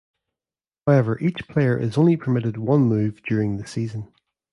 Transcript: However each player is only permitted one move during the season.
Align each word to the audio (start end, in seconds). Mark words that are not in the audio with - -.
However 0.87 1.19
each 1.19 1.47
player 1.47 1.77
is 1.77 1.95
only 1.95 2.17
permitted 2.17 2.57
one 2.57 2.87
move 2.89 3.21
during 3.21 3.57
the 3.57 3.67
season. 3.67 4.11